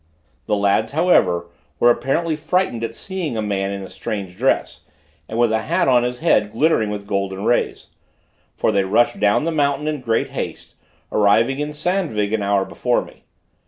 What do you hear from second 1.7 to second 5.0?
were apparently frightened at seeing a man in a strange dress,